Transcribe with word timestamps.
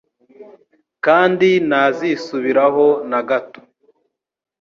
kandi 1.05 1.49
ntazisubiraho 1.67 2.85
na 3.09 3.19
gato 3.29 3.59